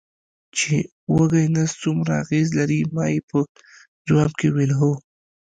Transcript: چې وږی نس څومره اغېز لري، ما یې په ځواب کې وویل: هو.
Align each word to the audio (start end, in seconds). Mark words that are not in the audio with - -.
چې 0.57 0.75
وږی 1.15 1.45
نس 1.55 1.71
څومره 1.81 2.13
اغېز 2.23 2.47
لري، 2.59 2.79
ما 2.95 3.05
یې 3.13 3.19
په 3.29 3.39
ځواب 4.07 4.31
کې 4.39 4.47
وویل: 4.49 4.71
هو. 4.79 4.91